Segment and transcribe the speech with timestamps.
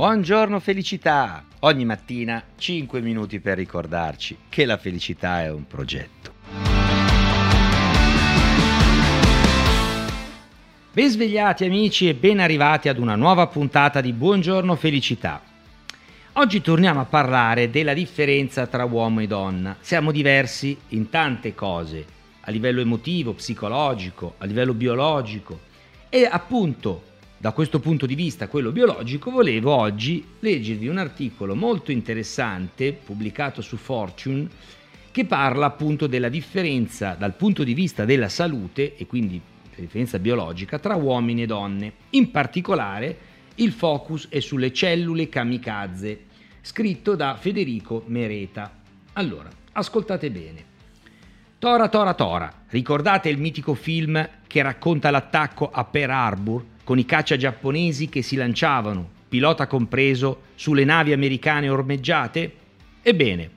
[0.00, 1.44] Buongiorno felicità!
[1.58, 6.32] Ogni mattina 5 minuti per ricordarci che la felicità è un progetto.
[10.90, 15.42] Ben svegliati amici e ben arrivati ad una nuova puntata di Buongiorno felicità.
[16.32, 19.76] Oggi torniamo a parlare della differenza tra uomo e donna.
[19.80, 22.06] Siamo diversi in tante cose,
[22.40, 25.60] a livello emotivo, psicologico, a livello biologico
[26.08, 27.08] e appunto
[27.40, 33.62] da questo punto di vista, quello biologico, volevo oggi leggervi un articolo molto interessante pubblicato
[33.62, 34.46] su Fortune
[35.10, 39.40] che parla appunto della differenza dal punto di vista della salute e quindi
[39.74, 41.92] la differenza biologica tra uomini e donne.
[42.10, 43.16] In particolare
[43.54, 46.24] il focus è sulle cellule kamikaze,
[46.60, 48.70] scritto da Federico Mereta.
[49.14, 50.64] Allora, ascoltate bene.
[51.58, 56.64] Tora Tora Tora, ricordate il mitico film che racconta l'attacco a Pearl Harbor?
[56.90, 62.52] Con i caccia giapponesi che si lanciavano, pilota compreso, sulle navi americane ormeggiate?
[63.00, 63.48] Ebbene,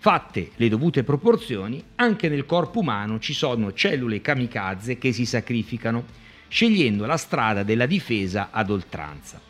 [0.00, 6.04] fatte le dovute proporzioni, anche nel corpo umano ci sono cellule kamikaze che si sacrificano,
[6.48, 9.40] scegliendo la strada della difesa ad oltranza.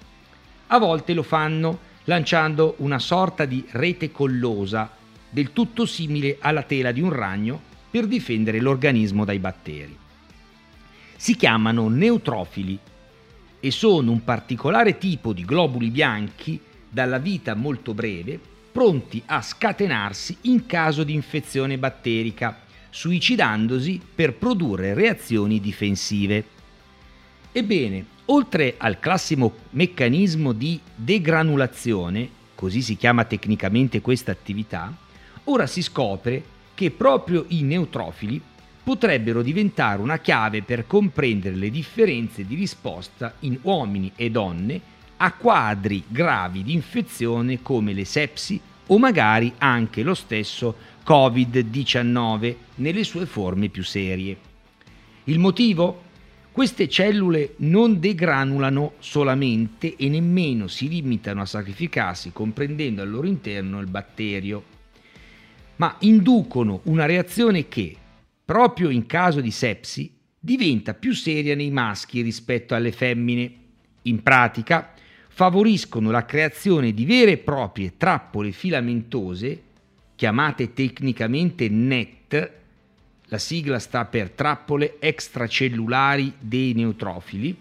[0.66, 4.90] A volte lo fanno lanciando una sorta di rete collosa,
[5.30, 7.58] del tutto simile alla tela di un ragno,
[7.90, 9.96] per difendere l'organismo dai batteri.
[11.16, 12.78] Si chiamano neutrofili
[13.60, 16.58] e sono un particolare tipo di globuli bianchi
[16.88, 18.40] dalla vita molto breve,
[18.72, 26.44] pronti a scatenarsi in caso di infezione batterica, suicidandosi per produrre reazioni difensive.
[27.52, 34.96] Ebbene, oltre al classico meccanismo di degranulazione, così si chiama tecnicamente questa attività,
[35.44, 36.42] ora si scopre
[36.74, 38.40] che proprio i neutrofili
[38.90, 44.80] potrebbero diventare una chiave per comprendere le differenze di risposta in uomini e donne
[45.18, 50.74] a quadri gravi di infezione come le sepsi o magari anche lo stesso
[51.06, 54.36] Covid-19 nelle sue forme più serie.
[55.24, 56.02] Il motivo?
[56.50, 63.78] Queste cellule non degranulano solamente e nemmeno si limitano a sacrificarsi comprendendo al loro interno
[63.78, 64.64] il batterio,
[65.76, 67.96] ma inducono una reazione che,
[68.50, 73.52] proprio in caso di sepsi, diventa più seria nei maschi rispetto alle femmine.
[74.02, 74.92] In pratica,
[75.28, 79.62] favoriscono la creazione di vere e proprie trappole filamentose,
[80.16, 82.50] chiamate tecnicamente NET,
[83.26, 87.56] la sigla sta per trappole extracellulari dei neutrofili,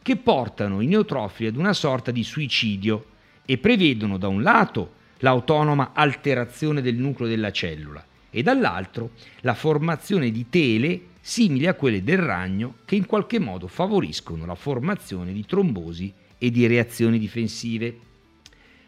[0.00, 3.08] che portano i neutrofili ad una sorta di suicidio
[3.44, 9.10] e prevedono da un lato l'autonoma alterazione del nucleo della cellula e dall'altro
[9.40, 14.54] la formazione di tele simili a quelle del ragno che in qualche modo favoriscono la
[14.54, 17.98] formazione di trombosi e di reazioni difensive.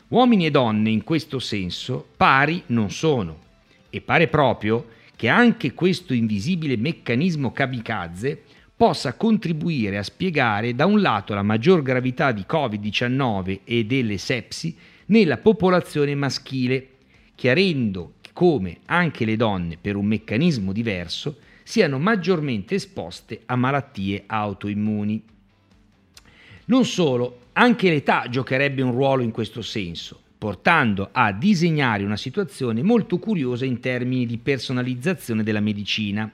[0.09, 3.39] Uomini e donne in questo senso pari non sono
[3.91, 4.87] e pare proprio
[5.17, 8.43] che anche questo invisibile meccanismo kamikaze
[8.75, 14.75] possa contribuire a spiegare da un lato la maggior gravità di Covid-19 e delle sepsi
[15.07, 16.89] nella popolazione maschile,
[17.35, 25.23] chiarendo come anche le donne, per un meccanismo diverso, siano maggiormente esposte a malattie autoimmuni.
[26.65, 32.83] Non solo, anche l'età giocherebbe un ruolo in questo senso, portando a disegnare una situazione
[32.83, 36.31] molto curiosa in termini di personalizzazione della medicina.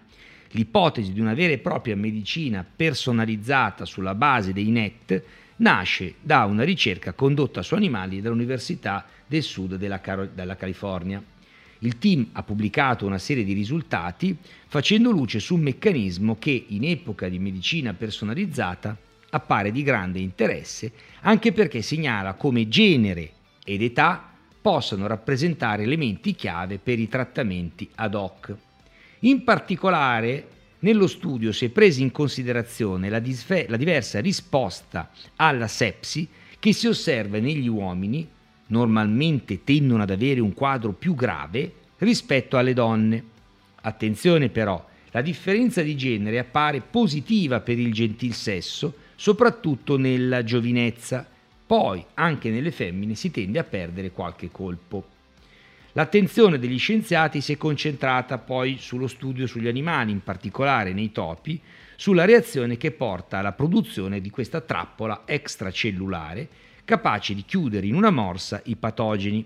[0.52, 5.22] L'ipotesi di una vera e propria medicina personalizzata sulla base dei NET
[5.56, 11.22] nasce da una ricerca condotta su animali dall'Università del Sud della, Car- della California.
[11.80, 16.84] Il team ha pubblicato una serie di risultati facendo luce su un meccanismo che in
[16.84, 18.96] epoca di medicina personalizzata
[19.30, 20.90] appare di grande interesse
[21.20, 23.32] anche perché segnala come genere
[23.64, 28.54] ed età possano rappresentare elementi chiave per i trattamenti ad hoc.
[29.20, 30.48] In particolare,
[30.80, 36.28] nello studio si è presa in considerazione la, disfe- la diversa risposta alla sepsi
[36.58, 38.28] che si osserva negli uomini
[38.68, 43.22] normalmente tendono ad avere un quadro più grave rispetto alle donne.
[43.82, 51.26] Attenzione però, la differenza di genere appare positiva per il gentil sesso, soprattutto nella giovinezza,
[51.66, 55.16] poi anche nelle femmine si tende a perdere qualche colpo.
[55.92, 61.60] L'attenzione degli scienziati si è concentrata poi sullo studio sugli animali, in particolare nei topi,
[61.96, 66.48] sulla reazione che porta alla produzione di questa trappola extracellulare
[66.88, 69.44] capace di chiudere in una morsa i patogeni.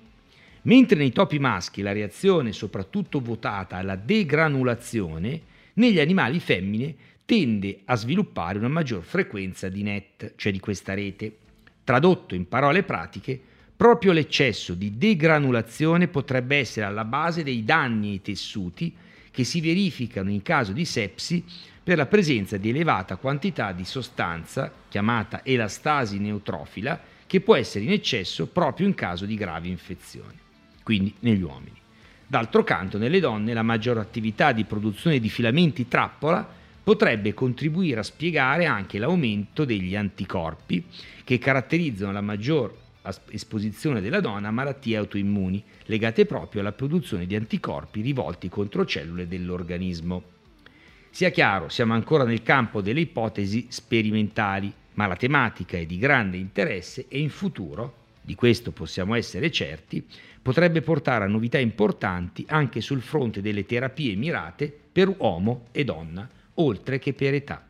[0.63, 5.41] Mentre nei topi maschi la reazione è soprattutto votata alla degranulazione,
[5.75, 6.95] negli animali femmine
[7.25, 11.37] tende a sviluppare una maggior frequenza di net, cioè di questa rete.
[11.83, 13.41] Tradotto in parole pratiche,
[13.77, 18.95] proprio l'eccesso di degranulazione potrebbe essere alla base dei danni ai tessuti
[19.33, 21.43] che si verificano in caso di sepsi
[21.83, 27.93] per la presenza di elevata quantità di sostanza chiamata elastasi neutrofila che può essere in
[27.93, 30.37] eccesso proprio in caso di gravi infezioni,
[30.83, 31.81] quindi negli uomini.
[32.27, 36.47] D'altro canto, nelle donne la maggiore attività di produzione di filamenti trappola
[36.83, 40.85] potrebbe contribuire a spiegare anche l'aumento degli anticorpi
[41.25, 42.77] che caratterizzano la maggior
[43.31, 49.27] esposizione della donna a malattie autoimmuni legate proprio alla produzione di anticorpi rivolti contro cellule
[49.27, 50.23] dell'organismo.
[51.15, 56.39] Sia chiaro, siamo ancora nel campo delle ipotesi sperimentali, ma la tematica è di grande
[56.39, 60.03] interesse e in futuro, di questo possiamo essere certi,
[60.41, 66.27] potrebbe portare a novità importanti anche sul fronte delle terapie mirate per uomo e donna,
[66.55, 67.63] oltre che per età.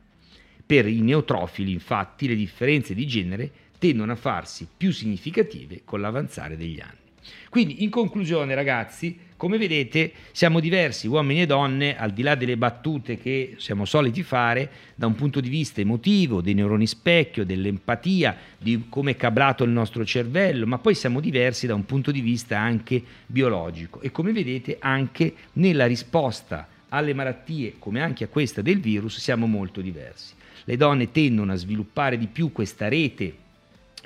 [0.65, 6.57] Per i neotrofili, infatti, le differenze di genere tendono a farsi più significative con l'avanzare
[6.57, 7.02] degli anni.
[7.49, 12.57] Quindi, in conclusione, ragazzi, come vedete, siamo diversi, uomini e donne, al di là delle
[12.57, 18.37] battute che siamo soliti fare, da un punto di vista emotivo, dei neuroni specchio, dell'empatia,
[18.57, 22.21] di come è cablato il nostro cervello, ma poi siamo diversi da un punto di
[22.21, 28.63] vista anche biologico e come vedete anche nella risposta alle malattie, come anche a questa
[28.63, 30.35] del virus, siamo molto diversi.
[30.65, 33.35] Le donne tendono a sviluppare di più questa rete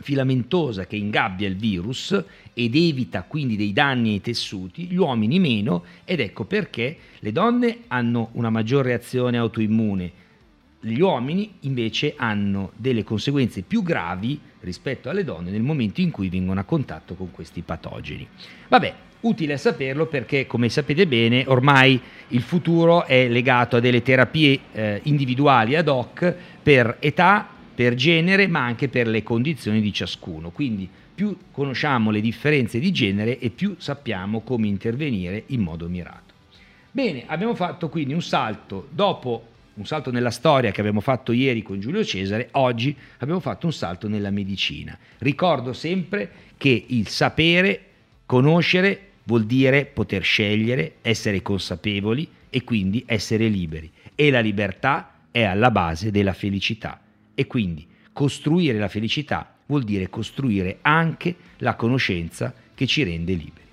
[0.01, 2.23] filamentosa che ingabbia il virus
[2.53, 7.79] ed evita quindi dei danni ai tessuti, gli uomini meno ed ecco perché le donne
[7.89, 10.25] hanno una maggiore reazione autoimmune,
[10.81, 16.29] gli uomini invece hanno delle conseguenze più gravi rispetto alle donne nel momento in cui
[16.29, 18.27] vengono a contatto con questi patogeni.
[18.69, 24.03] Vabbè, utile a saperlo perché come sapete bene ormai il futuro è legato a delle
[24.03, 29.93] terapie eh, individuali ad hoc per età, per genere ma anche per le condizioni di
[29.93, 30.51] ciascuno.
[30.51, 36.33] Quindi più conosciamo le differenze di genere e più sappiamo come intervenire in modo mirato.
[36.91, 41.61] Bene, abbiamo fatto quindi un salto dopo un salto nella storia che abbiamo fatto ieri
[41.63, 44.97] con Giulio Cesare, oggi abbiamo fatto un salto nella medicina.
[45.19, 47.81] Ricordo sempre che il sapere,
[48.25, 53.91] conoscere, vuol dire poter scegliere, essere consapevoli e quindi essere liberi.
[54.15, 56.99] E la libertà è alla base della felicità.
[57.37, 63.67] E quindi costruire la felicità vuol dire costruire anche la conoscenza che ci rende liberi.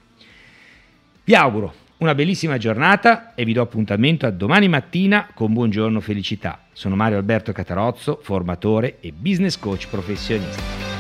[1.24, 6.66] Vi auguro una bellissima giornata e vi do appuntamento a domani mattina con Buongiorno Felicità.
[6.74, 10.93] Sono Mario Alberto Catarozzo, formatore e business coach professionista.